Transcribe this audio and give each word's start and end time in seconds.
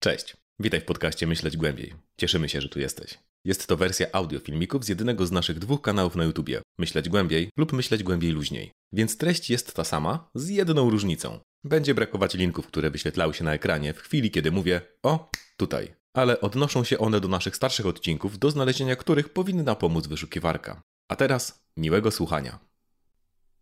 Cześć, 0.00 0.36
witaj 0.60 0.80
w 0.80 0.84
podcaście 0.84 1.26
Myśleć 1.26 1.56
Głębiej. 1.56 1.94
Cieszymy 2.16 2.48
się, 2.48 2.60
że 2.60 2.68
tu 2.68 2.80
jesteś. 2.80 3.18
Jest 3.44 3.66
to 3.66 3.76
wersja 3.76 4.06
audio 4.12 4.38
filmików 4.40 4.84
z 4.84 4.88
jednego 4.88 5.26
z 5.26 5.32
naszych 5.32 5.58
dwóch 5.58 5.82
kanałów 5.82 6.16
na 6.16 6.24
YouTubie 6.24 6.62
Myśleć 6.78 7.08
Głębiej 7.08 7.50
lub 7.56 7.72
Myśleć 7.72 8.02
Głębiej 8.02 8.30
Luźniej. 8.30 8.70
Więc 8.92 9.16
treść 9.16 9.50
jest 9.50 9.74
ta 9.74 9.84
sama, 9.84 10.30
z 10.34 10.48
jedną 10.48 10.90
różnicą. 10.90 11.38
Będzie 11.64 11.94
brakować 11.94 12.34
linków, 12.34 12.66
które 12.66 12.90
wyświetlały 12.90 13.34
się 13.34 13.44
na 13.44 13.54
ekranie 13.54 13.94
w 13.94 13.98
chwili, 13.98 14.30
kiedy 14.30 14.50
mówię 14.50 14.80
o 15.02 15.30
tutaj. 15.56 15.94
Ale 16.16 16.40
odnoszą 16.40 16.84
się 16.84 16.98
one 16.98 17.20
do 17.20 17.28
naszych 17.28 17.56
starszych 17.56 17.86
odcinków, 17.86 18.38
do 18.38 18.50
znalezienia 18.50 18.96
których 18.96 19.28
powinna 19.28 19.74
pomóc 19.74 20.06
wyszukiwarka. 20.06 20.82
A 21.08 21.16
teraz 21.16 21.64
miłego 21.76 22.10
słuchania. 22.10 22.67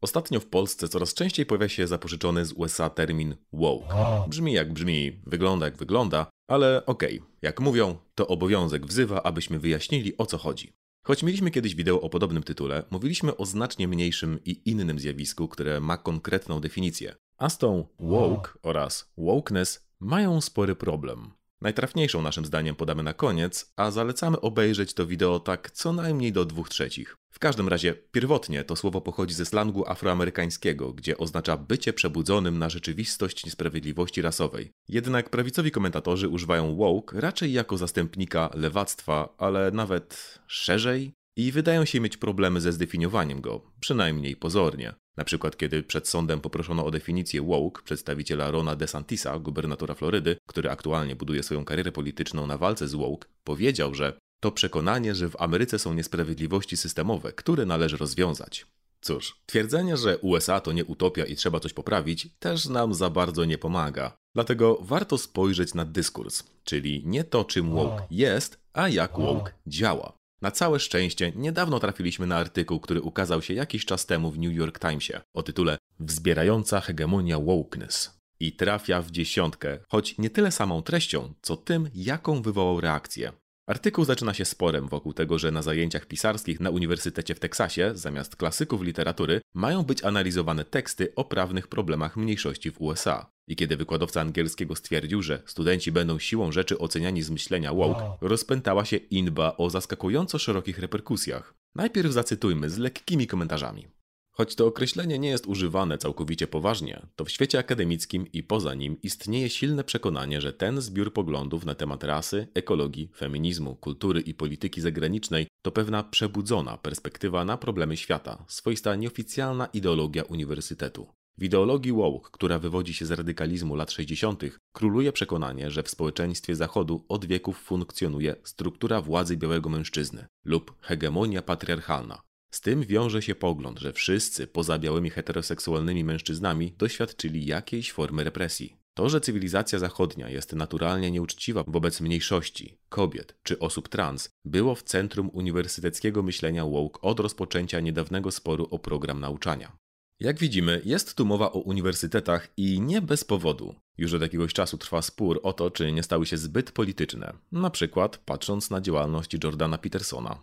Ostatnio 0.07 0.41
w 0.41 0.47
Polsce 0.47 0.89
coraz 0.89 1.15
częściej 1.15 1.47
pojawia 1.47 1.69
się 1.69 1.87
zapożyczony 1.87 2.45
z 2.45 2.53
USA 2.53 2.91
termin 2.91 3.37
woke. 3.53 3.95
Brzmi 4.29 4.53
jak 4.53 4.73
brzmi, 4.73 5.21
wygląda 5.27 5.67
jak 5.67 5.77
wygląda, 5.77 6.27
ale 6.49 6.87
okej, 6.87 7.19
okay. 7.19 7.31
jak 7.43 7.61
mówią, 7.61 7.97
to 8.15 8.27
obowiązek 8.29 8.87
wzywa, 8.87 9.23
abyśmy 9.23 9.59
wyjaśnili 9.59 10.17
o 10.17 10.27
co 10.27 10.39
chodzi. 10.39 10.73
Choć 11.07 11.23
mieliśmy 11.23 11.51
kiedyś 11.51 11.75
wideo 11.75 12.01
o 12.01 12.11
podobnym 12.11 12.43
tytule, 12.43 12.83
mówiliśmy 12.91 13.37
o 13.37 13.47
znacznie 13.47 13.89
mniejszym 13.89 14.39
i 14.45 14.71
innym 14.71 14.99
zjawisku, 14.99 15.49
które 15.49 15.81
ma 15.81 15.97
konkretną 15.97 16.61
definicję. 16.61 17.15
A 17.39 17.49
z 17.49 17.59
tą 17.59 17.87
woke 18.01 18.51
oraz 18.63 19.13
wokeness 19.17 19.87
mają 20.01 20.41
spory 20.41 20.75
problem. 20.75 21.31
Najtrafniejszą 21.61 22.23
naszym 22.23 22.45
zdaniem 22.45 22.75
podamy 22.75 23.03
na 23.03 23.15
koniec, 23.15 23.73
a 23.77 23.91
zalecamy 23.91 24.41
obejrzeć 24.41 24.95
to 24.95 25.07
wideo 25.07 25.41
tak 25.41 25.71
co 25.71 25.93
najmniej 25.93 26.33
do 26.33 26.45
dwóch 26.45 26.69
trzecich. 26.69 27.17
W 27.37 27.39
każdym 27.39 27.69
razie, 27.69 27.95
pierwotnie 28.13 28.65
to 28.65 28.77
słowo 28.77 29.01
pochodzi 29.01 29.35
ze 29.35 29.47
slangu 29.47 29.89
afroamerykańskiego, 29.89 30.93
gdzie 30.93 31.19
oznacza 31.19 31.57
bycie 31.57 31.93
przebudzonym 31.93 32.59
na 32.59 32.69
rzeczywistość 32.69 33.45
niesprawiedliwości 33.45 34.23
rasowej. 34.23 34.71
Jednak 34.89 35.31
prawicowi 35.31 35.71
komentatorzy 35.71 36.29
używają 36.29 36.77
woke 36.77 37.21
raczej 37.21 37.53
jako 37.53 37.77
zastępnika 37.77 38.51
lewactwa, 38.55 39.35
ale 39.39 39.71
nawet 39.71 40.39
szerzej 40.47 41.13
i 41.37 41.53
wydają 41.53 41.85
się 41.85 42.01
mieć 42.01 42.17
problemy 42.17 42.61
ze 42.61 42.73
zdefiniowaniem 42.73 43.41
go, 43.41 43.73
przynajmniej 43.81 44.37
pozornie. 44.37 44.95
Na 45.17 45.25
przykład, 45.25 45.57
kiedy 45.57 45.83
przed 45.83 46.09
sądem 46.09 46.41
poproszono 46.41 46.87
o 46.87 46.91
definicję 46.91 47.43
woke 47.43 47.83
przedstawiciela 47.83 48.51
Rona 48.51 48.77
DeSantisa, 48.77 49.39
gubernatora 49.39 49.95
Florydy, 49.95 50.37
który 50.49 50.71
aktualnie 50.71 51.17
buduje 51.17 51.43
swoją 51.43 51.65
karierę 51.65 51.93
polityczną 51.93 52.47
na 52.47 52.59
walce 52.59 52.89
z 52.89 52.95
woke, 52.95 53.29
powiedział, 53.45 53.95
że 53.95 54.19
to 54.41 54.53
przekonanie, 54.53 55.15
że 55.15 55.29
w 55.29 55.43
Ameryce 55.43 55.79
są 55.79 55.95
niesprawiedliwości 55.95 56.77
systemowe, 56.77 57.33
które 57.33 57.67
należy 57.67 57.97
rozwiązać. 57.97 58.67
Cóż, 59.01 59.41
twierdzenie, 59.47 59.97
że 59.97 60.19
USA 60.19 60.61
to 60.61 60.73
nie 60.73 60.85
utopia 60.85 61.25
i 61.25 61.37
trzeba 61.37 61.61
coś 61.61 61.73
poprawić, 61.73 62.29
też 62.39 62.67
nam 62.67 62.95
za 62.95 63.11
bardzo 63.11 63.45
nie 63.45 63.59
pomaga. 63.59 64.17
Dlatego 64.35 64.79
warto 64.81 65.19
spojrzeć 65.19 65.75
na 65.75 65.85
dyskurs, 65.85 66.45
czyli 66.65 67.03
nie 67.07 67.25
to, 67.25 67.45
czym 67.45 67.71
woke 67.71 68.07
jest, 68.11 68.59
a 68.73 68.89
jak 68.89 69.17
woke 69.19 69.53
działa. 69.67 70.13
Na 70.43 70.51
całe 70.51 70.81
szczęście 70.81 71.33
niedawno 71.37 71.81
trafiliśmy 71.81 72.27
na 72.27 72.37
artykuł, 72.37 72.81
który 72.81 73.03
ukazał 73.03 73.43
się 73.43 73.55
jakiś 73.55 73.85
czas 73.85 74.07
temu 74.07 74.31
w 74.31 74.39
New 74.39 74.55
York 74.55 74.79
Timesie 74.79 75.21
o 75.35 75.43
tytule 75.43 75.79
Wzbierająca 76.01 76.81
hegemonia 76.81 77.39
wokeness. 77.39 78.21
I 78.41 78.53
trafia 78.53 79.03
w 79.03 79.11
dziesiątkę, 79.11 79.79
choć 79.89 80.19
nie 80.19 80.31
tyle 80.31 80.53
samą 80.53 80.83
treścią, 80.83 81.35
co 81.43 81.57
tym, 81.57 81.91
jaką 81.95 82.43
wywołał 82.43 82.81
reakcję. 82.81 83.33
Artykuł 83.67 84.05
zaczyna 84.05 84.35
się 84.35 84.45
sporem 84.45 84.89
wokół 84.89 85.13
tego, 85.13 85.39
że 85.39 85.51
na 85.51 85.63
zajęciach 85.63 86.07
pisarskich 86.07 86.61
na 86.61 86.71
Uniwersytecie 86.71 87.35
w 87.35 87.41
Teksasie, 87.41 87.91
zamiast 87.95 88.37
klasyków 88.37 88.83
literatury, 88.83 89.41
mają 89.55 89.83
być 89.83 90.05
analizowane 90.05 90.65
teksty 90.65 91.13
o 91.15 91.25
prawnych 91.25 91.69
problemach 91.69 92.17
mniejszości 92.17 92.71
w 92.71 92.81
USA. 92.81 93.31
I 93.49 93.57
kiedy 93.57 93.77
wykładowca 93.77 94.21
angielskiego 94.21 94.77
stwierdził, 94.77 95.23
że 95.23 95.43
studenci 95.47 95.93
będą 95.93 96.19
siłą 96.19 96.53
rzeczy 96.53 96.79
oceniani 96.79 97.23
z 97.23 97.31
myślenia 97.31 97.75
woke, 97.75 98.19
rozpętała 98.21 98.85
się 98.85 98.97
inba 98.97 99.57
o 99.57 99.71
zaskakująco 99.71 100.39
szerokich 100.39 100.79
reperkusjach. 100.79 101.55
Najpierw 101.75 102.13
zacytujmy 102.13 102.71
z 102.71 102.79
lekkimi 102.79 103.27
komentarzami. 103.27 103.96
Choć 104.37 104.55
to 104.55 104.67
określenie 104.67 105.19
nie 105.19 105.29
jest 105.29 105.47
używane 105.47 105.99
całkowicie 105.99 106.47
poważnie, 106.47 107.07
to 107.17 107.25
w 107.25 107.31
świecie 107.31 107.59
akademickim 107.59 108.27
i 108.33 108.43
poza 108.43 108.75
nim 108.75 108.97
istnieje 109.03 109.51
silne 109.51 109.85
przekonanie, 109.85 110.41
że 110.41 110.53
ten 110.53 110.81
zbiór 110.81 111.13
poglądów 111.13 111.65
na 111.65 111.75
temat 111.75 112.05
rasy, 112.05 112.49
ekologii, 112.55 113.11
feminizmu, 113.17 113.77
kultury 113.77 114.21
i 114.21 114.35
polityki 114.35 114.81
zagranicznej 114.81 115.47
to 115.63 115.73
pewna 115.73 116.03
przebudzona 116.03 116.77
perspektywa 116.77 117.45
na 117.45 117.57
problemy 117.57 117.97
świata, 117.97 118.45
swoista 118.49 118.95
nieoficjalna 118.95 119.67
ideologia 119.67 120.23
uniwersytetu. 120.23 121.07
W 121.39 121.43
ideologii 121.43 121.93
woke, 121.93 122.31
która 122.33 122.59
wywodzi 122.59 122.95
się 122.95 123.07
z 123.07 123.11
radykalizmu 123.11 123.77
lat 123.77 123.91
60., 123.91 124.43
króluje 124.73 125.13
przekonanie, 125.13 125.71
że 125.71 125.83
w 125.83 125.91
społeczeństwie 125.91 126.55
Zachodu 126.55 127.05
od 127.09 127.25
wieków 127.25 127.59
funkcjonuje 127.59 128.37
struktura 128.45 129.01
władzy 129.01 129.37
białego 129.37 129.69
mężczyzny 129.69 130.27
lub 130.45 130.75
hegemonia 130.81 131.43
patriarchalna. 131.43 132.27
Z 132.57 132.61
tym 132.61 132.83
wiąże 132.83 133.23
się 133.23 133.35
pogląd, 133.35 133.79
że 133.79 133.93
wszyscy 133.93 134.47
poza 134.47 134.79
białymi 134.79 135.11
heteroseksualnymi 135.11 136.05
mężczyznami 136.05 136.75
doświadczyli 136.79 137.47
jakiejś 137.47 137.93
formy 137.93 138.25
represji. 138.25 138.77
To, 138.95 139.09
że 139.09 139.21
cywilizacja 139.21 139.79
zachodnia 139.79 140.29
jest 140.29 140.53
naturalnie 140.53 141.11
nieuczciwa 141.11 141.65
wobec 141.67 142.01
mniejszości, 142.01 142.79
kobiet 142.89 143.35
czy 143.43 143.59
osób 143.59 143.89
trans, 143.89 144.31
było 144.45 144.75
w 144.75 144.83
centrum 144.83 145.31
uniwersyteckiego 145.33 146.23
myślenia 146.23 146.65
woke 146.65 147.01
od 147.01 147.21
rozpoczęcia 147.21 147.81
niedawnego 147.81 148.31
sporu 148.31 148.69
o 148.71 148.79
program 148.79 149.21
nauczania. 149.21 149.77
Jak 150.21 150.39
widzimy, 150.39 150.83
jest 150.85 151.15
tu 151.15 151.25
mowa 151.25 151.53
o 151.53 151.59
uniwersytetach 151.59 152.49
i 152.57 152.81
nie 152.81 153.03
bez 153.03 153.25
powodu. 153.25 153.75
Już 153.99 154.13
od 154.13 154.23
jakiegoś 154.23 154.53
czasu 154.53 154.79
trwa 154.79 155.03
spór 155.03 155.41
o 155.43 155.53
to, 155.53 155.71
czy 155.71 155.93
nie 155.93 156.03
stały 156.03 156.27
się 156.27 156.37
zbyt 156.37 156.73
polityczne, 156.73 157.33
na 157.53 157.71
przykład 157.71 158.19
patrząc 158.19 158.71
na 158.71 158.81
działalność 158.81 159.45
Jordana 159.45 159.79
Petersona. 159.79 160.43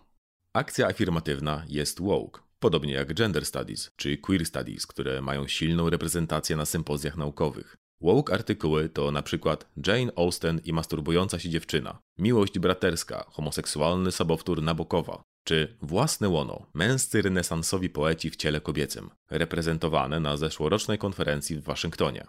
Akcja 0.54 0.86
afirmatywna 0.86 1.64
jest 1.68 2.00
woke, 2.00 2.40
podobnie 2.58 2.92
jak 2.92 3.14
gender 3.14 3.46
studies 3.46 3.90
czy 3.96 4.16
queer 4.16 4.46
studies, 4.46 4.86
które 4.86 5.22
mają 5.22 5.48
silną 5.48 5.90
reprezentację 5.90 6.56
na 6.56 6.64
sympozjach 6.64 7.16
naukowych. 7.16 7.76
Woke 8.00 8.34
artykuły 8.34 8.88
to 8.88 9.10
na 9.10 9.22
przykład 9.22 9.70
Jane 9.86 10.12
Austen 10.16 10.60
i 10.64 10.72
masturbująca 10.72 11.38
się 11.38 11.50
dziewczyna, 11.50 11.98
miłość 12.18 12.58
braterska, 12.58 13.24
homoseksualny 13.28 14.12
sobowtór 14.12 14.62
Nabokowa, 14.62 15.22
czy 15.44 15.76
własne 15.82 16.28
łono, 16.28 16.66
męscy 16.74 17.22
renesansowi 17.22 17.90
poeci 17.90 18.30
w 18.30 18.36
ciele 18.36 18.60
kobiecym, 18.60 19.10
reprezentowane 19.30 20.20
na 20.20 20.36
zeszłorocznej 20.36 20.98
konferencji 20.98 21.56
w 21.56 21.64
Waszyngtonie. 21.64 22.26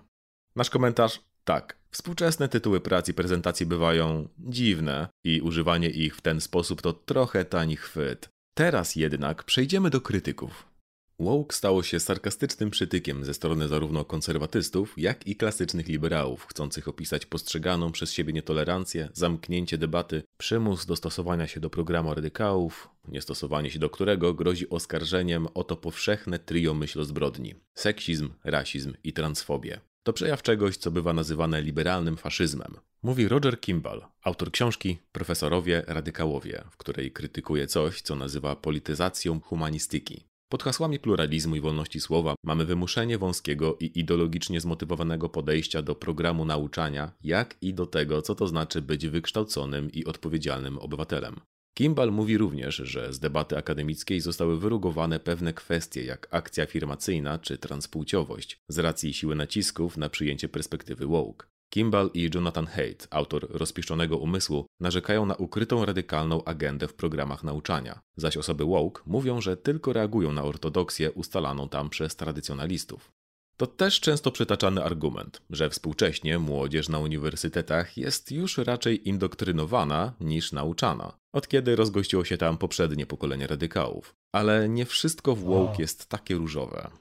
Nasz 0.56 0.70
komentarz 0.70 1.20
tak, 1.46 1.78
współczesne 1.92 2.50
tytuły 2.50 2.82
prac 2.82 3.10
i 3.10 3.14
prezentacji 3.14 3.66
bywają 3.66 4.28
dziwne 4.40 5.08
i 5.24 5.42
używanie 5.42 5.90
ich 5.90 6.16
w 6.16 6.22
ten 6.22 6.42
sposób 6.42 6.82
to 6.82 6.94
trochę 6.94 7.46
tani 7.46 7.76
chwyt. 7.76 8.30
Teraz 8.54 8.96
jednak 8.96 9.44
przejdziemy 9.44 9.90
do 9.90 10.02
krytyków. 10.02 10.76
Woke 11.20 11.56
stało 11.56 11.84
się 11.84 12.00
sarkastycznym 12.00 12.70
przytykiem 12.70 13.26
ze 13.26 13.34
strony 13.34 13.68
zarówno 13.68 14.06
konserwatystów, 14.06 14.94
jak 14.98 15.28
i 15.28 15.36
klasycznych 15.36 15.88
liberałów, 15.88 16.46
chcących 16.50 16.88
opisać 16.88 17.26
postrzeganą 17.26 17.92
przez 17.92 18.12
siebie 18.12 18.34
nietolerancję, 18.34 19.10
zamknięcie 19.14 19.78
debaty, 19.78 20.24
przymus 20.38 20.86
dostosowania 20.86 21.48
się 21.48 21.60
do 21.60 21.70
programu 21.70 22.14
radykałów, 22.14 22.90
niestosowanie 23.08 23.72
się 23.72 23.80
do 23.80 23.90
którego 23.90 24.34
grozi 24.34 24.70
oskarżeniem 24.70 25.48
o 25.54 25.64
to 25.64 25.76
powszechne 25.76 26.40
trio 26.40 26.74
myślozbrodni 26.74 27.56
seksizm, 27.74 28.30
rasizm 28.44 28.94
i 29.04 29.14
transfobię. 29.14 29.80
To 30.06 30.14
przejaw 30.14 30.42
czegoś, 30.42 30.78
co 30.78 30.92
bywa 30.92 31.14
nazywane 31.14 31.62
liberalnym 31.62 32.18
faszyzmem. 32.18 32.76
Mówi 33.04 33.28
Roger 33.28 33.60
Kimball, 33.60 34.06
autor 34.24 34.52
książki 34.52 34.98
Profesorowie 35.12 35.84
Radykałowie, 35.88 36.64
w 36.72 36.78
której 36.78 37.12
krytykuje 37.12 37.68
coś, 37.68 38.02
co 38.02 38.16
nazywa 38.16 38.56
polityzacją 38.56 39.40
humanistyki. 39.40 40.24
Pod 40.50 40.64
hasłami 40.64 41.00
pluralizmu 41.00 41.56
i 41.56 41.62
wolności 41.62 42.00
słowa 42.00 42.36
mamy 42.44 42.66
wymuszenie 42.66 43.18
wąskiego 43.18 43.78
i 43.80 44.00
ideologicznie 44.00 44.62
zmotywowanego 44.62 45.30
podejścia 45.30 45.82
do 45.82 45.96
programu 45.96 46.46
nauczania, 46.46 47.12
jak 47.24 47.58
i 47.62 47.74
do 47.74 47.86
tego, 47.86 48.22
co 48.22 48.36
to 48.36 48.48
znaczy 48.48 48.82
być 48.82 49.08
wykształconym 49.08 49.92
i 49.92 50.06
odpowiedzialnym 50.06 50.78
obywatelem. 50.80 51.40
Kimball 51.78 52.12
mówi 52.12 52.38
również, 52.38 52.76
że 52.76 53.14
z 53.14 53.20
debaty 53.20 53.58
akademickiej 53.58 54.22
zostały 54.22 54.60
wyrugowane 54.60 55.20
pewne 55.20 55.54
kwestie 55.54 56.04
jak 56.04 56.28
akcja 56.32 56.64
afirmacyjna 56.64 57.40
czy 57.40 57.58
transpłciowość, 57.58 58.60
z 58.68 58.80
racji 58.80 59.14
siły 59.14 59.36
nacisków 59.36 59.98
na 59.98 60.10
przyjęcie 60.10 60.50
perspektywy 60.50 61.08
woke. 61.08 61.48
Kimball 61.70 62.10
i 62.14 62.30
Jonathan 62.34 62.66
Haidt, 62.66 63.08
autor 63.12 63.48
rozpiszczonego 63.50 64.18
umysłu, 64.18 64.66
narzekają 64.80 65.26
na 65.26 65.36
ukrytą 65.36 65.86
radykalną 65.86 66.44
agendę 66.44 66.88
w 66.88 66.94
programach 66.94 67.44
nauczania, 67.44 68.00
zaś 68.18 68.38
osoby 68.38 68.66
woke 68.66 69.02
mówią, 69.06 69.42
że 69.42 69.58
tylko 69.58 69.94
reagują 69.94 70.32
na 70.32 70.44
ortodoksję 70.44 71.12
ustalaną 71.12 71.70
tam 71.70 71.90
przez 71.90 72.16
tradycjonalistów. 72.16 73.12
To 73.58 73.68
też 73.68 74.00
często 74.00 74.32
przytaczany 74.32 74.84
argument, 74.84 75.42
że 75.50 75.70
współcześnie 75.70 76.40
młodzież 76.40 76.90
na 76.90 77.00
uniwersytetach 77.00 77.98
jest 77.98 78.32
już 78.32 78.58
raczej 78.58 79.10
indoktrynowana 79.10 80.14
niż 80.20 80.52
nauczana, 80.52 81.18
od 81.36 81.48
kiedy 81.48 81.76
rozgościło 81.76 82.26
się 82.26 82.38
tam 82.38 82.58
poprzednie 82.58 83.06
pokolenie 83.06 83.48
radykałów. 83.48 84.16
Ale 84.36 84.70
nie 84.70 84.86
wszystko 84.86 85.36
w 85.36 85.44
woke 85.44 85.76
jest 85.80 86.06
takie 86.10 86.36
różowe. 86.36 86.92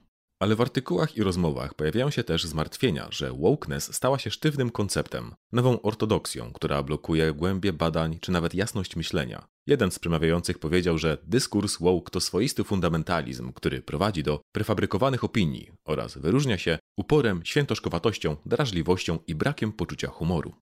Ale 0.42 0.56
w 0.56 0.60
artykułach 0.60 1.16
i 1.16 1.22
rozmowach 1.22 1.74
pojawiają 1.74 2.10
się 2.10 2.24
też 2.24 2.44
zmartwienia, 2.44 3.08
że 3.10 3.32
wokeness 3.32 3.94
stała 3.94 4.18
się 4.18 4.30
sztywnym 4.30 4.70
konceptem, 4.70 5.34
nową 5.52 5.82
ortodoksją, 5.82 6.52
która 6.52 6.82
blokuje 6.82 7.32
głębie 7.32 7.72
badań 7.72 8.18
czy 8.20 8.32
nawet 8.32 8.54
jasność 8.54 8.96
myślenia. 8.96 9.46
Jeden 9.66 9.90
z 9.90 9.98
przemawiających 9.98 10.58
powiedział, 10.58 10.98
że 10.98 11.18
dyskurs 11.22 11.78
woke 11.78 12.10
to 12.10 12.20
swoisty 12.20 12.64
fundamentalizm, 12.64 13.52
który 13.52 13.82
prowadzi 13.82 14.22
do 14.22 14.40
prefabrykowanych 14.52 15.24
opinii 15.24 15.70
oraz 15.84 16.18
wyróżnia 16.18 16.58
się 16.58 16.78
uporem, 16.98 17.40
świętoszkowatością, 17.44 18.36
drażliwością 18.46 19.18
i 19.26 19.34
brakiem 19.34 19.72
poczucia 19.72 20.08
humoru. 20.08 20.54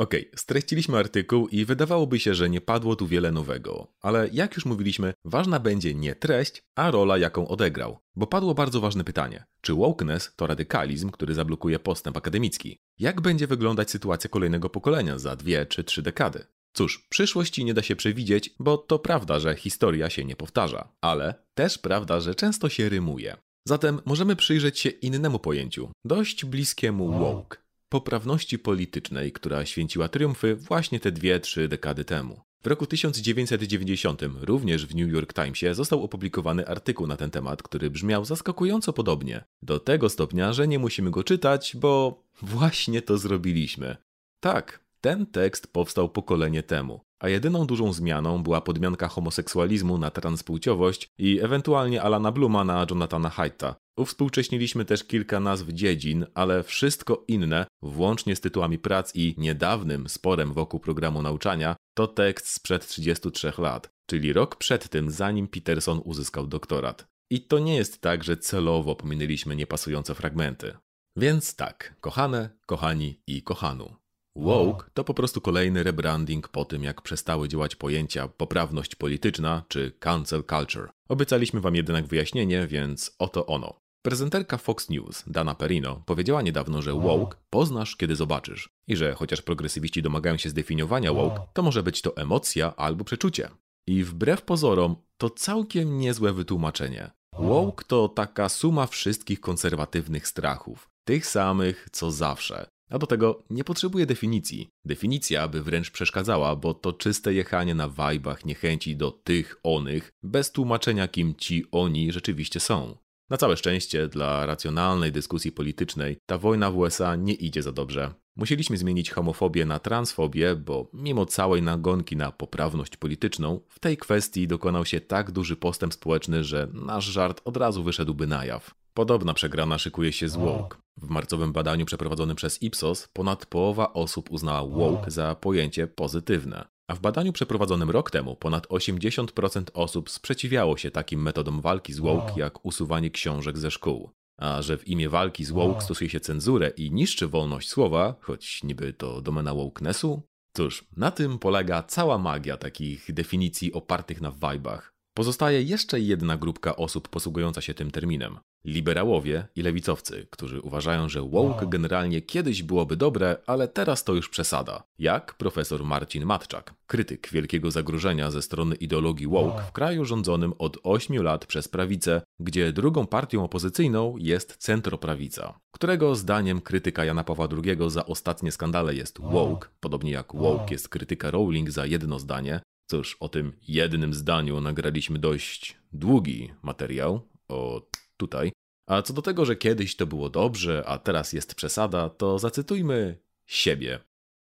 Okej, 0.00 0.26
okay, 0.26 0.38
streściliśmy 0.38 0.98
artykuł 0.98 1.48
i 1.48 1.64
wydawałoby 1.64 2.20
się, 2.20 2.34
że 2.34 2.50
nie 2.50 2.60
padło 2.60 2.96
tu 2.96 3.06
wiele 3.06 3.32
nowego, 3.32 3.86
ale 4.00 4.28
jak 4.32 4.56
już 4.56 4.66
mówiliśmy, 4.66 5.14
ważna 5.24 5.58
będzie 5.58 5.94
nie 5.94 6.14
treść, 6.14 6.62
a 6.74 6.90
rola, 6.90 7.18
jaką 7.18 7.48
odegrał. 7.48 7.98
Bo 8.16 8.26
padło 8.26 8.54
bardzo 8.54 8.80
ważne 8.80 9.04
pytanie: 9.04 9.44
czy 9.60 9.74
wokeness 9.74 10.32
to 10.36 10.46
radykalizm, 10.46 11.10
który 11.10 11.34
zablokuje 11.34 11.78
postęp 11.78 12.16
akademicki? 12.16 12.78
Jak 12.98 13.20
będzie 13.20 13.46
wyglądać 13.46 13.90
sytuacja 13.90 14.30
kolejnego 14.30 14.70
pokolenia 14.70 15.18
za 15.18 15.36
dwie 15.36 15.66
czy 15.66 15.84
trzy 15.84 16.02
dekady? 16.02 16.46
Cóż, 16.72 17.06
przyszłości 17.08 17.64
nie 17.64 17.74
da 17.74 17.82
się 17.82 17.96
przewidzieć, 17.96 18.54
bo 18.58 18.78
to 18.78 18.98
prawda, 18.98 19.38
że 19.38 19.56
historia 19.56 20.10
się 20.10 20.24
nie 20.24 20.36
powtarza, 20.36 20.88
ale 21.00 21.34
też 21.54 21.78
prawda, 21.78 22.20
że 22.20 22.34
często 22.34 22.68
się 22.68 22.88
rymuje. 22.88 23.36
Zatem 23.68 24.00
możemy 24.04 24.36
przyjrzeć 24.36 24.78
się 24.78 24.88
innemu 24.88 25.38
pojęciu, 25.38 25.90
dość 26.04 26.44
bliskiemu 26.44 27.12
woke 27.18 27.69
poprawności 27.90 28.58
politycznej, 28.58 29.32
która 29.32 29.66
święciła 29.66 30.08
triumfy 30.08 30.56
właśnie 30.56 31.00
te 31.00 31.12
dwie, 31.12 31.40
trzy 31.40 31.68
dekady 31.68 32.04
temu. 32.04 32.40
W 32.62 32.66
roku 32.66 32.86
1990 32.86 34.22
również 34.40 34.86
w 34.86 34.94
New 34.94 35.12
York 35.12 35.34
Timesie 35.34 35.74
został 35.74 36.04
opublikowany 36.04 36.66
artykuł 36.66 37.06
na 37.06 37.16
ten 37.16 37.30
temat, 37.30 37.62
który 37.62 37.90
brzmiał 37.90 38.24
zaskakująco 38.24 38.92
podobnie. 38.92 39.44
Do 39.62 39.78
tego 39.78 40.08
stopnia, 40.08 40.52
że 40.52 40.68
nie 40.68 40.78
musimy 40.78 41.10
go 41.10 41.24
czytać, 41.24 41.76
bo 41.76 42.22
właśnie 42.42 43.02
to 43.02 43.18
zrobiliśmy. 43.18 43.96
Tak, 44.40 44.84
ten 45.00 45.26
tekst 45.26 45.72
powstał 45.72 46.08
pokolenie 46.08 46.62
temu, 46.62 47.00
a 47.20 47.28
jedyną 47.28 47.66
dużą 47.66 47.92
zmianą 47.92 48.42
była 48.42 48.60
podmianka 48.60 49.08
homoseksualizmu 49.08 49.98
na 49.98 50.10
transpłciowość 50.10 51.08
i 51.18 51.40
ewentualnie 51.42 52.02
Alana 52.02 52.32
Bluma 52.32 52.64
na 52.64 52.86
Jonathana 52.90 53.30
Haidta. 53.30 53.74
Uwspółcześniliśmy 53.98 54.84
też 54.84 55.04
kilka 55.04 55.40
nazw 55.40 55.68
dziedzin, 55.68 56.26
ale 56.34 56.62
wszystko 56.62 57.24
inne, 57.28 57.66
włącznie 57.82 58.36
z 58.36 58.40
tytułami 58.40 58.78
prac 58.78 59.16
i 59.16 59.34
niedawnym 59.38 60.08
sporem 60.08 60.52
wokół 60.52 60.80
programu 60.80 61.22
nauczania, 61.22 61.76
to 61.94 62.06
tekst 62.06 62.48
sprzed 62.48 62.86
33 62.86 63.52
lat, 63.58 63.90
czyli 64.06 64.32
rok 64.32 64.56
przed 64.56 64.88
tym, 64.88 65.10
zanim 65.10 65.48
Peterson 65.48 66.00
uzyskał 66.04 66.46
doktorat. 66.46 67.06
I 67.30 67.40
to 67.40 67.58
nie 67.58 67.76
jest 67.76 68.00
tak, 68.00 68.24
że 68.24 68.36
celowo 68.36 68.96
pominęliśmy 68.96 69.56
niepasujące 69.56 70.14
fragmenty. 70.14 70.76
Więc 71.16 71.56
tak, 71.56 71.94
kochane, 72.00 72.50
kochani 72.66 73.20
i 73.26 73.42
kochanu. 73.42 73.99
Woke 74.36 74.90
to 74.94 75.04
po 75.04 75.14
prostu 75.14 75.40
kolejny 75.40 75.82
rebranding 75.82 76.48
po 76.48 76.64
tym, 76.64 76.82
jak 76.82 77.02
przestały 77.02 77.48
działać 77.48 77.76
pojęcia 77.76 78.28
poprawność 78.28 78.94
polityczna 78.94 79.62
czy 79.68 79.92
cancel 79.98 80.44
culture. 80.44 80.90
Obiecaliśmy 81.08 81.60
wam 81.60 81.74
jednak 81.74 82.06
wyjaśnienie, 82.06 82.66
więc 82.66 83.14
oto 83.18 83.46
ono. 83.46 83.80
Prezenterka 84.02 84.58
Fox 84.58 84.88
News, 84.88 85.24
Dana 85.26 85.54
Perino, 85.54 86.02
powiedziała 86.06 86.42
niedawno, 86.42 86.82
że 86.82 86.92
woke 86.92 87.36
poznasz, 87.50 87.96
kiedy 87.96 88.16
zobaczysz. 88.16 88.68
I 88.88 88.96
że 88.96 89.14
chociaż 89.14 89.42
progresywiści 89.42 90.02
domagają 90.02 90.36
się 90.36 90.50
zdefiniowania 90.50 91.12
woke, 91.12 91.40
to 91.52 91.62
może 91.62 91.82
być 91.82 92.02
to 92.02 92.16
emocja 92.16 92.76
albo 92.76 93.04
przeczucie. 93.04 93.48
I 93.86 94.04
wbrew 94.04 94.42
pozorom, 94.42 94.96
to 95.16 95.30
całkiem 95.30 95.98
niezłe 95.98 96.32
wytłumaczenie. 96.32 97.10
Woke 97.38 97.84
to 97.84 98.08
taka 98.08 98.48
suma 98.48 98.86
wszystkich 98.86 99.40
konserwatywnych 99.40 100.28
strachów. 100.28 100.90
Tych 101.04 101.26
samych, 101.26 101.88
co 101.92 102.10
zawsze. 102.10 102.66
A 102.90 102.98
do 102.98 103.06
tego 103.06 103.42
nie 103.50 103.64
potrzebuje 103.64 104.06
definicji. 104.06 104.68
Definicja 104.84 105.48
by 105.48 105.62
wręcz 105.62 105.90
przeszkadzała, 105.90 106.56
bo 106.56 106.74
to 106.74 106.92
czyste 106.92 107.34
jechanie 107.34 107.74
na 107.74 107.88
wajbach 107.88 108.44
niechęci 108.44 108.96
do 108.96 109.10
tych 109.10 109.56
onych, 109.62 110.10
bez 110.22 110.52
tłumaczenia 110.52 111.08
kim 111.08 111.34
ci 111.34 111.64
oni 111.72 112.12
rzeczywiście 112.12 112.60
są. 112.60 112.96
Na 113.30 113.36
całe 113.36 113.56
szczęście 113.56 114.08
dla 114.08 114.46
racjonalnej 114.46 115.12
dyskusji 115.12 115.52
politycznej 115.52 116.16
ta 116.26 116.38
wojna 116.38 116.70
w 116.70 116.76
USA 116.76 117.16
nie 117.16 117.34
idzie 117.34 117.62
za 117.62 117.72
dobrze. 117.72 118.14
Musieliśmy 118.40 118.76
zmienić 118.76 119.10
homofobię 119.10 119.64
na 119.64 119.78
transfobię, 119.78 120.56
bo 120.56 120.90
mimo 120.92 121.26
całej 121.26 121.62
nagonki 121.62 122.16
na 122.16 122.32
poprawność 122.32 122.96
polityczną, 122.96 123.60
w 123.68 123.78
tej 123.78 123.96
kwestii 123.96 124.48
dokonał 124.48 124.84
się 124.84 125.00
tak 125.00 125.30
duży 125.30 125.56
postęp 125.56 125.94
społeczny, 125.94 126.44
że 126.44 126.68
nasz 126.72 127.04
żart 127.04 127.40
od 127.44 127.56
razu 127.56 127.82
wyszedłby 127.82 128.26
na 128.26 128.44
jaw. 128.44 128.74
Podobna 128.94 129.34
przegrana 129.34 129.78
szykuje 129.78 130.12
się 130.12 130.28
z 130.28 130.36
woke. 130.36 130.78
W 130.96 131.10
marcowym 131.10 131.52
badaniu 131.52 131.86
przeprowadzonym 131.86 132.36
przez 132.36 132.62
Ipsos 132.62 133.08
ponad 133.12 133.46
połowa 133.46 133.92
osób 133.92 134.30
uznała 134.30 134.68
woke 134.68 135.10
za 135.10 135.34
pojęcie 135.34 135.86
pozytywne. 135.86 136.68
A 136.88 136.94
w 136.94 137.00
badaniu 137.00 137.32
przeprowadzonym 137.32 137.90
rok 137.90 138.10
temu 138.10 138.36
ponad 138.36 138.66
80% 138.66 139.62
osób 139.74 140.10
sprzeciwiało 140.10 140.76
się 140.76 140.90
takim 140.90 141.22
metodom 141.22 141.60
walki 141.60 141.92
z 141.92 141.98
woke 141.98 142.32
jak 142.36 142.64
usuwanie 142.64 143.10
książek 143.10 143.58
ze 143.58 143.70
szkół. 143.70 144.10
A 144.40 144.62
że 144.62 144.78
w 144.78 144.88
imię 144.88 145.08
walki 145.08 145.44
z 145.44 145.50
woke 145.50 145.80
stosuje 145.80 146.10
się 146.10 146.20
cenzurę 146.20 146.68
i 146.68 146.92
niszczy 146.92 147.28
wolność 147.28 147.68
słowa, 147.68 148.14
choć 148.20 148.62
niby 148.62 148.92
to 148.92 149.20
domena 149.20 149.54
wokenessu? 149.54 150.22
Cóż, 150.56 150.84
na 150.96 151.10
tym 151.10 151.38
polega 151.38 151.82
cała 151.82 152.18
magia 152.18 152.56
takich 152.56 153.12
definicji 153.12 153.72
opartych 153.72 154.20
na 154.20 154.30
wajbach. 154.30 154.92
Pozostaje 155.14 155.62
jeszcze 155.62 156.00
jedna 156.00 156.36
grupka 156.36 156.76
osób 156.76 157.08
posługująca 157.08 157.60
się 157.60 157.74
tym 157.74 157.90
terminem. 157.90 158.38
Liberałowie 158.64 159.46
i 159.56 159.62
lewicowcy, 159.62 160.26
którzy 160.30 160.60
uważają, 160.60 161.08
że 161.08 161.22
woke 161.22 161.66
generalnie 161.66 162.22
kiedyś 162.22 162.62
byłoby 162.62 162.96
dobre, 162.96 163.36
ale 163.46 163.68
teraz 163.68 164.04
to 164.04 164.14
już 164.14 164.28
przesada. 164.28 164.82
Jak 164.98 165.34
profesor 165.34 165.84
Marcin 165.84 166.24
Matczak, 166.24 166.74
krytyk 166.86 167.28
wielkiego 167.32 167.70
zagrożenia 167.70 168.30
ze 168.30 168.42
strony 168.42 168.74
ideologii 168.74 169.26
woke 169.26 169.62
w 169.62 169.72
kraju 169.72 170.04
rządzonym 170.04 170.52
od 170.58 170.78
8 170.82 171.22
lat 171.22 171.46
przez 171.46 171.68
prawicę, 171.68 172.22
gdzie 172.40 172.72
drugą 172.72 173.06
partią 173.06 173.44
opozycyjną 173.44 174.16
jest 174.18 174.56
centroprawica, 174.56 175.60
którego 175.70 176.14
zdaniem 176.14 176.60
krytyka 176.60 177.04
Jana 177.04 177.24
Pawła 177.24 177.48
II 177.64 177.90
za 177.90 178.06
ostatnie 178.06 178.52
skandale 178.52 178.94
jest 178.94 179.20
woke, 179.20 179.68
podobnie 179.80 180.10
jak 180.10 180.34
woke 180.34 180.66
jest 180.70 180.88
krytyka 180.88 181.30
Rowling 181.30 181.70
za 181.70 181.86
jedno 181.86 182.18
zdanie, 182.18 182.60
Cóż, 182.90 183.16
o 183.20 183.28
tym 183.28 183.52
jednym 183.68 184.14
zdaniu 184.14 184.60
nagraliśmy 184.60 185.18
dość 185.18 185.76
długi 185.92 186.52
materiał, 186.62 187.20
o 187.48 187.82
tutaj. 188.20 188.52
A 188.86 189.02
co 189.02 189.12
do 189.12 189.22
tego, 189.22 189.44
że 189.44 189.56
kiedyś 189.56 189.96
to 189.96 190.06
było 190.06 190.30
dobrze, 190.30 190.84
a 190.86 190.98
teraz 190.98 191.32
jest 191.32 191.54
przesada, 191.54 192.08
to 192.08 192.38
zacytujmy 192.38 193.18
siebie. 193.46 193.98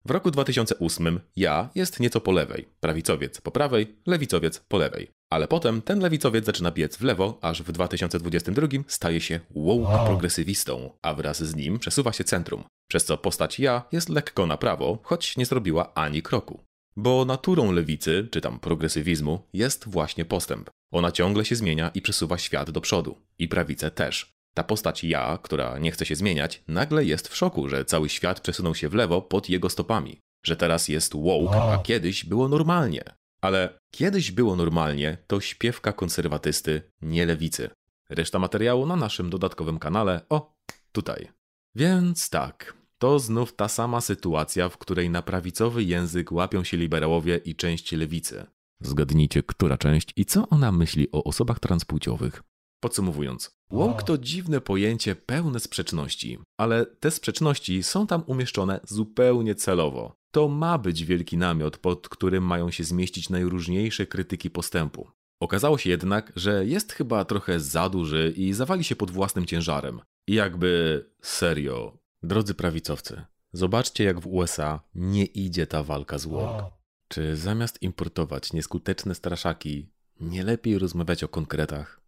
W 0.04 0.10
roku 0.10 0.30
2008 0.30 1.20
ja 1.36 1.68
jest 1.74 2.00
nieco 2.00 2.20
po 2.20 2.32
lewej, 2.32 2.68
prawicowiec 2.80 3.40
po 3.40 3.50
prawej, 3.50 3.96
lewicowiec 4.06 4.58
po 4.58 4.78
lewej. 4.78 5.10
Ale 5.30 5.48
potem 5.48 5.82
ten 5.82 6.00
lewicowiec 6.00 6.44
zaczyna 6.44 6.70
biec 6.70 6.96
w 6.96 7.02
lewo, 7.02 7.38
aż 7.42 7.62
w 7.62 7.72
2022 7.72 8.68
staje 8.86 9.20
się 9.20 9.40
woke 9.50 10.06
progresywistą, 10.06 10.90
a 11.02 11.14
wraz 11.14 11.44
z 11.44 11.54
nim 11.54 11.78
przesuwa 11.78 12.12
się 12.12 12.24
centrum, 12.24 12.64
przez 12.88 13.04
co 13.04 13.18
postać 13.18 13.58
ja 13.58 13.82
jest 13.92 14.08
lekko 14.08 14.46
na 14.46 14.56
prawo, 14.56 14.98
choć 15.02 15.36
nie 15.36 15.46
zrobiła 15.46 15.94
ani 15.94 16.22
kroku. 16.22 16.60
Bo 16.96 17.24
naturą 17.24 17.72
lewicy, 17.72 18.28
czy 18.30 18.40
tam 18.40 18.60
progresywizmu, 18.60 19.42
jest 19.52 19.88
właśnie 19.88 20.24
postęp. 20.24 20.70
Ona 20.92 21.12
ciągle 21.12 21.44
się 21.44 21.56
zmienia 21.56 21.90
i 21.94 22.02
przesuwa 22.02 22.38
świat 22.38 22.70
do 22.70 22.80
przodu. 22.80 23.16
I 23.38 23.48
prawicę 23.48 23.90
też. 23.90 24.36
Ta 24.54 24.64
postać 24.64 25.04
ja, 25.04 25.38
która 25.42 25.78
nie 25.78 25.90
chce 25.90 26.06
się 26.06 26.16
zmieniać, 26.16 26.62
nagle 26.68 27.04
jest 27.04 27.28
w 27.28 27.36
szoku, 27.36 27.68
że 27.68 27.84
cały 27.84 28.08
świat 28.08 28.40
przesunął 28.40 28.74
się 28.74 28.88
w 28.88 28.94
lewo 28.94 29.22
pod 29.22 29.48
jego 29.48 29.70
stopami. 29.70 30.20
Że 30.44 30.56
teraz 30.56 30.88
jest 30.88 31.12
woke, 31.16 31.62
a 31.62 31.78
kiedyś 31.78 32.24
było 32.24 32.48
normalnie. 32.48 33.04
Ale 33.40 33.78
kiedyś 33.90 34.30
było 34.30 34.56
normalnie 34.56 35.18
to 35.26 35.40
śpiewka 35.40 35.92
konserwatysty, 35.92 36.82
nie 37.02 37.26
lewicy. 37.26 37.70
Reszta 38.10 38.38
materiału 38.38 38.86
na 38.86 38.96
naszym 38.96 39.30
dodatkowym 39.30 39.78
kanale, 39.78 40.20
o, 40.28 40.56
tutaj. 40.92 41.28
Więc 41.74 42.30
tak, 42.30 42.74
to 42.98 43.18
znów 43.18 43.56
ta 43.56 43.68
sama 43.68 44.00
sytuacja, 44.00 44.68
w 44.68 44.78
której 44.78 45.10
na 45.10 45.22
prawicowy 45.22 45.84
język 45.84 46.32
łapią 46.32 46.64
się 46.64 46.76
liberałowie 46.76 47.36
i 47.36 47.54
część 47.54 47.92
lewicy. 47.92 48.46
Zgadnijcie, 48.80 49.42
która 49.42 49.76
część 49.78 50.12
i 50.16 50.24
co 50.24 50.48
ona 50.48 50.72
myśli 50.72 51.08
o 51.12 51.24
osobach 51.24 51.60
transpłciowych. 51.60 52.42
Podsumowując, 52.80 53.56
woke 53.70 54.02
to 54.02 54.18
dziwne 54.18 54.60
pojęcie 54.60 55.16
pełne 55.16 55.60
sprzeczności, 55.60 56.38
ale 56.60 56.86
te 56.86 57.10
sprzeczności 57.10 57.82
są 57.82 58.06
tam 58.06 58.22
umieszczone 58.26 58.80
zupełnie 58.84 59.54
celowo. 59.54 60.16
To 60.30 60.48
ma 60.48 60.78
być 60.78 61.04
wielki 61.04 61.36
namiot, 61.36 61.78
pod 61.78 62.08
którym 62.08 62.44
mają 62.44 62.70
się 62.70 62.84
zmieścić 62.84 63.30
najróżniejsze 63.30 64.06
krytyki 64.06 64.50
postępu. 64.50 65.10
Okazało 65.40 65.78
się 65.78 65.90
jednak, 65.90 66.32
że 66.36 66.66
jest 66.66 66.92
chyba 66.92 67.24
trochę 67.24 67.60
za 67.60 67.88
duży 67.88 68.34
i 68.36 68.52
zawali 68.52 68.84
się 68.84 68.96
pod 68.96 69.10
własnym 69.10 69.44
ciężarem. 69.44 70.00
I 70.28 70.34
jakby 70.34 71.04
serio, 71.22 71.98
Drodzy 72.22 72.54
prawicowcy, 72.54 73.24
zobaczcie 73.52 74.04
jak 74.04 74.20
w 74.20 74.26
USA 74.26 74.80
nie 74.94 75.24
idzie 75.24 75.66
ta 75.66 75.82
walka 75.82 76.18
z 76.18 76.26
woke. 76.26 76.70
Czy 77.08 77.36
zamiast 77.36 77.82
importować 77.82 78.52
nieskuteczne 78.52 79.14
straszaki, 79.14 79.88
nie 80.20 80.44
lepiej 80.44 80.78
rozmawiać 80.78 81.24
o 81.24 81.28
konkretach? 81.28 82.00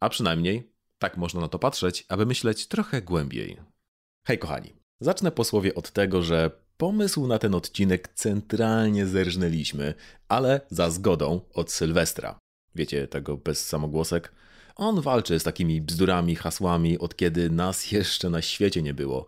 A 0.00 0.08
przynajmniej 0.08 0.72
Tak 0.98 1.16
można 1.16 1.40
na 1.40 1.48
to 1.48 1.58
patrzeć, 1.58 2.04
aby 2.08 2.26
myśleć 2.26 2.66
trochę 2.66 3.02
głębiej. 3.02 3.60
Hej 4.26 4.38
kochani, 4.38 4.72
zacznę 5.00 5.30
posłowie 5.30 5.74
od 5.74 5.90
tego, 5.90 6.22
że 6.22 6.50
pomysł 6.76 7.26
na 7.26 7.38
ten 7.38 7.54
odcinek 7.54 8.08
centralnie 8.08 9.06
zerżnęliśmy, 9.06 9.94
ale 10.28 10.60
za 10.70 10.90
zgodą 10.90 11.40
od 11.54 11.72
Sylwestra. 11.72 12.38
Wiecie, 12.74 13.08
tego 13.08 13.36
bez 13.36 13.66
samogłosek? 13.66 14.32
On 14.76 15.00
walczy 15.00 15.40
z 15.40 15.44
takimi 15.44 15.80
bzdurami, 15.80 16.36
hasłami, 16.36 16.98
od 16.98 17.16
kiedy 17.16 17.50
nas 17.50 17.90
jeszcze 17.92 18.30
na 18.30 18.42
świecie 18.42 18.82
nie 18.82 18.94
było. 18.94 19.26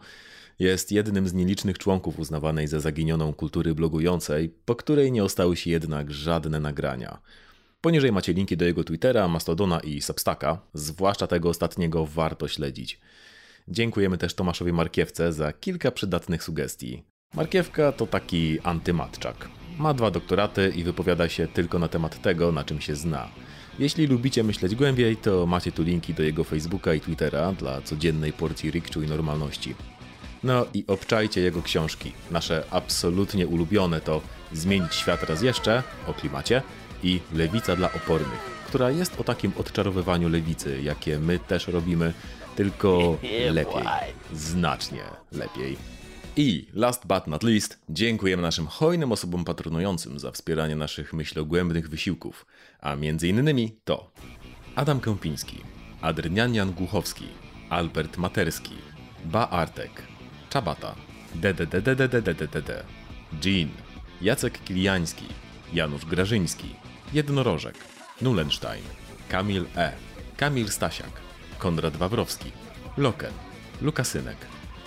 Jest 0.58 0.92
jednym 0.92 1.28
z 1.28 1.34
nielicznych 1.34 1.78
członków 1.78 2.18
uznawanej 2.18 2.68
za 2.68 2.80
zaginioną 2.80 3.32
kultury 3.32 3.74
blogującej, 3.74 4.54
po 4.64 4.74
której 4.74 5.12
nie 5.12 5.24
ostały 5.24 5.56
się 5.56 5.70
jednak 5.70 6.10
żadne 6.10 6.60
nagrania. 6.60 7.18
Poniżej 7.80 8.12
macie 8.12 8.32
linki 8.32 8.56
do 8.56 8.64
jego 8.64 8.84
Twittera, 8.84 9.28
Mastodona 9.28 9.80
i 9.80 10.00
Substacka, 10.00 10.58
zwłaszcza 10.74 11.26
tego 11.26 11.48
ostatniego 11.48 12.06
warto 12.06 12.48
śledzić. 12.48 13.00
Dziękujemy 13.68 14.18
też 14.18 14.34
Tomaszowi 14.34 14.72
Markiewce 14.72 15.32
za 15.32 15.52
kilka 15.52 15.90
przydatnych 15.90 16.44
sugestii. 16.44 17.02
Markiewka 17.34 17.92
to 17.92 18.06
taki 18.06 18.60
antymatczak. 18.60 19.48
Ma 19.78 19.94
dwa 19.94 20.10
doktoraty 20.10 20.72
i 20.76 20.84
wypowiada 20.84 21.28
się 21.28 21.48
tylko 21.48 21.78
na 21.78 21.88
temat 21.88 22.22
tego, 22.22 22.52
na 22.52 22.64
czym 22.64 22.80
się 22.80 22.96
zna. 22.96 23.28
Jeśli 23.78 24.06
lubicie 24.06 24.44
myśleć 24.44 24.74
głębiej, 24.74 25.16
to 25.16 25.46
macie 25.46 25.72
tu 25.72 25.82
linki 25.82 26.14
do 26.14 26.22
jego 26.22 26.44
Facebooka 26.44 26.94
i 26.94 27.00
Twittera 27.00 27.52
dla 27.52 27.80
codziennej 27.80 28.32
porcji 28.32 28.70
rikczu 28.70 29.02
i 29.02 29.06
normalności. 29.06 29.74
No 30.44 30.66
i 30.74 30.84
obczajcie 30.86 31.40
jego 31.40 31.62
książki. 31.62 32.12
Nasze 32.30 32.64
absolutnie 32.70 33.46
ulubione 33.46 34.00
to 34.00 34.22
Zmienić 34.52 34.94
świat 34.94 35.22
raz 35.22 35.42
jeszcze 35.42 35.82
o 36.06 36.14
klimacie 36.14 36.62
i 37.02 37.20
Lewica 37.32 37.76
dla 37.76 37.92
opornych, 37.92 38.38
która 38.66 38.90
jest 38.90 39.20
o 39.20 39.24
takim 39.24 39.52
odczarowywaniu 39.58 40.28
lewicy, 40.28 40.82
jakie 40.82 41.18
my 41.18 41.38
też 41.38 41.68
robimy, 41.68 42.12
tylko 42.56 43.18
lepiej. 43.50 43.84
Znacznie 44.32 45.02
lepiej. 45.32 45.76
I 46.36 46.66
last 46.72 47.06
but 47.06 47.26
not 47.26 47.42
least, 47.42 47.78
dziękujemy 47.88 48.42
naszym 48.42 48.66
hojnym 48.66 49.12
osobom 49.12 49.44
patronującym 49.44 50.18
za 50.18 50.32
wspieranie 50.32 50.76
naszych 50.76 51.12
myślogłębnych 51.12 51.88
wysiłków, 51.88 52.46
a 52.80 52.96
między 52.96 53.28
innymi 53.28 53.76
to 53.84 54.10
Adam 54.74 55.00
Kępiński, 55.00 55.56
Adrian 56.00 56.72
Głuchowski, 56.72 57.24
Albert 57.70 58.16
Materski, 58.16 58.74
Ba 59.24 59.48
Artek, 59.48 60.02
Czabata, 60.52 60.94
DDDDDDDDD, 61.34 62.84
Jean, 63.44 63.68
Jacek 64.20 64.64
Kiliański, 64.64 65.24
Janusz 65.72 66.04
Grażyński, 66.04 66.74
Jednorożek, 67.12 67.74
Nulenstein, 68.20 68.82
Kamil 69.28 69.64
E., 69.76 69.92
Kamil 70.36 70.68
Stasiak, 70.68 71.20
Konrad 71.58 71.96
Wawrowski, 71.96 72.52
Loken, 72.96 73.32
Lukasynek, 73.80 74.36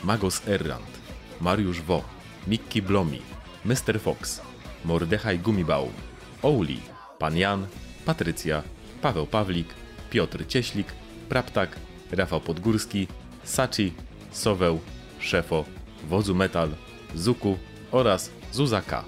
Magos 0.04 0.48
Errant, 0.48 1.00
Mariusz 1.42 1.82
Wo, 1.82 2.04
Mikki 2.48 2.82
Blomi, 2.82 3.22
Mr. 3.66 4.00
Fox, 4.00 4.42
Mordechaj 4.84 5.40
Gumibaum, 5.40 5.94
Ouli, 6.42 6.80
Pan 7.20 7.38
Jan, 7.38 7.68
Patrycja, 8.06 8.64
Paweł 9.02 9.28
Pawlik, 9.28 9.68
Piotr 10.10 10.48
Cieślik, 10.48 10.88
Praptak, 11.30 11.70
Rafał 12.12 12.42
Podgórski, 12.42 13.08
Sachi, 13.44 13.94
Soweł, 14.32 14.80
Szefo, 15.26 15.66
Wodzu 16.10 16.36
Metal, 16.36 16.70
Zuku 17.16 17.58
oraz 17.92 18.32
Zuzaka. 18.52 19.06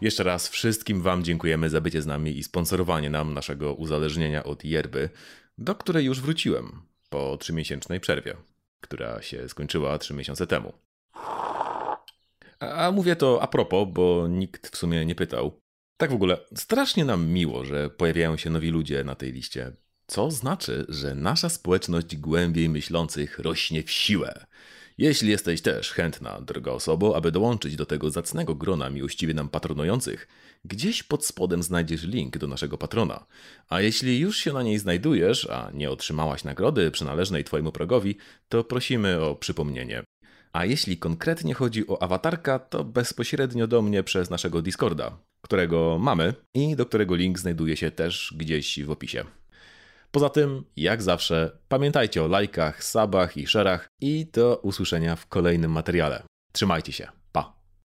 Jeszcze 0.00 0.22
raz 0.22 0.48
wszystkim 0.48 1.02
Wam 1.02 1.24
dziękujemy 1.24 1.70
za 1.70 1.80
bycie 1.80 2.02
z 2.02 2.06
nami 2.06 2.38
i 2.38 2.42
sponsorowanie 2.42 3.10
nam 3.10 3.34
naszego 3.34 3.74
uzależnienia 3.74 4.44
od 4.44 4.64
yerby, 4.64 5.10
do 5.58 5.74
której 5.74 6.04
już 6.04 6.20
wróciłem 6.20 6.82
po 7.10 7.36
trzymiesięcznej 7.36 8.00
przerwie, 8.00 8.36
która 8.80 9.22
się 9.22 9.48
skończyła 9.48 9.98
trzy 9.98 10.14
miesiące 10.14 10.46
temu. 10.46 10.72
A 12.60 12.90
mówię 12.90 13.16
to 13.16 13.42
a 13.42 13.46
propos, 13.46 13.88
bo 13.92 14.28
nikt 14.28 14.68
w 14.68 14.76
sumie 14.76 15.06
nie 15.06 15.14
pytał. 15.14 15.60
Tak 15.96 16.10
w 16.10 16.14
ogóle, 16.14 16.38
strasznie 16.54 17.04
nam 17.04 17.26
miło, 17.26 17.64
że 17.64 17.90
pojawiają 17.90 18.36
się 18.36 18.50
nowi 18.50 18.70
ludzie 18.70 19.04
na 19.04 19.14
tej 19.14 19.32
liście. 19.32 19.72
Co 20.06 20.30
znaczy, 20.30 20.86
że 20.88 21.14
nasza 21.14 21.48
społeczność 21.48 22.16
głębiej 22.16 22.68
myślących 22.68 23.38
rośnie 23.38 23.82
w 23.82 23.90
siłę. 23.90 24.46
Jeśli 24.98 25.30
jesteś 25.30 25.62
też 25.62 25.92
chętna, 25.92 26.40
droga 26.40 26.72
osobo, 26.72 27.16
aby 27.16 27.32
dołączyć 27.32 27.76
do 27.76 27.86
tego 27.86 28.10
zacnego 28.10 28.54
grona 28.54 28.90
miłościwie 28.90 29.34
nam 29.34 29.48
patronujących, 29.48 30.28
gdzieś 30.64 31.02
pod 31.02 31.26
spodem 31.26 31.62
znajdziesz 31.62 32.02
link 32.02 32.38
do 32.38 32.46
naszego 32.46 32.78
patrona. 32.78 33.26
A 33.68 33.80
jeśli 33.80 34.18
już 34.18 34.36
się 34.36 34.52
na 34.52 34.62
niej 34.62 34.78
znajdujesz, 34.78 35.50
a 35.50 35.70
nie 35.74 35.90
otrzymałaś 35.90 36.44
nagrody 36.44 36.90
przynależnej 36.90 37.44
Twojemu 37.44 37.72
progowi, 37.72 38.16
to 38.48 38.64
prosimy 38.64 39.20
o 39.20 39.34
przypomnienie. 39.34 40.02
A 40.52 40.64
jeśli 40.64 40.96
konkretnie 40.96 41.54
chodzi 41.54 41.88
o 41.88 42.02
awatarka, 42.02 42.58
to 42.58 42.84
bezpośrednio 42.84 43.66
do 43.66 43.82
mnie 43.82 44.02
przez 44.02 44.30
naszego 44.30 44.62
Discorda, 44.62 45.18
którego 45.40 45.98
mamy 46.00 46.34
i 46.54 46.76
do 46.76 46.86
którego 46.86 47.14
link 47.14 47.38
znajduje 47.38 47.76
się 47.76 47.90
też 47.90 48.34
gdzieś 48.36 48.84
w 48.84 48.90
opisie. 48.90 49.24
Poza 50.10 50.28
tym, 50.28 50.64
jak 50.76 51.02
zawsze, 51.02 51.58
pamiętajcie 51.68 52.22
o 52.22 52.28
lajkach, 52.28 52.84
subach 52.84 53.36
i 53.36 53.46
szerach 53.46 53.88
i 54.00 54.26
do 54.32 54.56
usłyszenia 54.56 55.16
w 55.16 55.26
kolejnym 55.26 55.70
materiale. 55.70 56.22
Trzymajcie 56.52 56.92
się. 56.92 57.17